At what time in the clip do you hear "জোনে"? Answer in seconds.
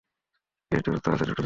1.29-1.39